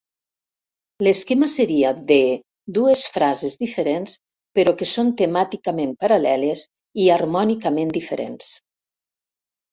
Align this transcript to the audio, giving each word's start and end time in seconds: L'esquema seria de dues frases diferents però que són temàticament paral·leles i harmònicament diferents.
L'esquema 1.07 1.47
seria 1.55 1.89
de 2.11 2.15
dues 2.77 3.03
frases 3.17 3.57
diferents 3.63 4.15
però 4.59 4.73
que 4.79 4.87
són 4.93 5.11
temàticament 5.19 5.91
paral·leles 6.05 6.63
i 7.05 7.05
harmònicament 7.17 7.93
diferents. 7.99 8.49